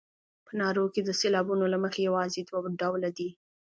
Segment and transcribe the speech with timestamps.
[0.45, 3.29] په نارو کې د سېلابونو له مخې یوازې دوه ډوله دي.